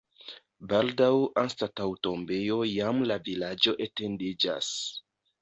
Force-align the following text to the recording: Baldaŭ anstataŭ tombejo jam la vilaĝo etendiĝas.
Baldaŭ 0.69 1.09
anstataŭ 1.41 1.85
tombejo 2.07 2.57
jam 2.71 3.05
la 3.13 3.19
vilaĝo 3.29 3.75
etendiĝas. 3.89 4.73